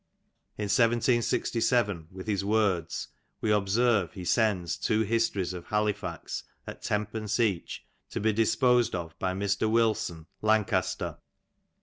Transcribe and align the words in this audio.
In 0.57 0.63
1767 0.63 2.07
with 2.11 2.25
his 2.25 2.43
works, 2.43 3.09
we 3.39 3.51
observe, 3.51 4.13
he 4.13 4.25
sends 4.25 4.75
two 4.75 5.05
HUtories 5.05 5.53
of 5.53 5.67
Halifax 5.67 6.41
at 6.65 6.81
tenpence 6.81 7.39
each, 7.39 7.85
to 8.09 8.19
be 8.19 8.33
disposed 8.33 8.95
of 8.95 9.13
by 9.19 9.35
Mr. 9.35 9.69
Wilson, 9.69 10.25
Lancaster. 10.41 11.19